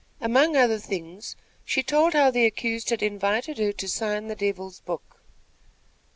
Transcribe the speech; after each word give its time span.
Among 0.19 0.55
other 0.57 0.79
things 0.79 1.35
she 1.63 1.83
told 1.83 2.13
how 2.13 2.31
the 2.31 2.47
accused 2.47 2.89
had 2.89 3.03
invited 3.03 3.59
her 3.59 3.71
to 3.73 3.87
sign 3.87 4.29
the 4.29 4.35
Devil's 4.35 4.79
book. 4.79 5.21